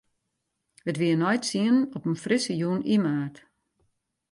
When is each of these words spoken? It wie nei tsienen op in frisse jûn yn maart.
It 0.89 0.99
wie 1.01 1.15
nei 1.21 1.37
tsienen 1.41 1.89
op 1.95 2.03
in 2.09 2.21
frisse 2.23 2.53
jûn 2.61 2.85
yn 2.93 3.01
maart. 3.03 3.37